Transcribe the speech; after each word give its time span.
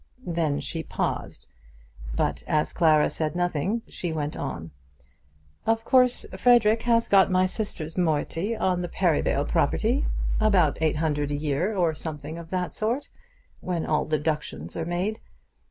Then 0.25 0.59
she 0.59 0.81
paused; 0.81 1.45
but 2.15 2.43
as 2.47 2.73
Clara 2.73 3.07
said 3.11 3.35
nothing, 3.35 3.83
she 3.87 4.11
went 4.11 4.35
on. 4.35 4.71
"Of 5.67 5.85
course, 5.85 6.25
Frederic 6.35 6.81
has 6.81 7.07
got 7.07 7.29
my 7.29 7.45
sister's 7.45 7.95
moiety 7.99 8.55
of 8.55 8.81
the 8.81 8.89
Perivale 8.89 9.45
property; 9.47 10.05
about 10.39 10.79
eight 10.81 10.95
hundred 10.95 11.29
a 11.29 11.35
year, 11.35 11.75
or 11.77 11.93
something 11.93 12.39
of 12.39 12.49
that 12.49 12.73
sort, 12.73 13.09
when 13.59 13.85
all 13.85 14.05
deductions 14.05 14.75
are 14.75 14.85
made. 14.85 15.19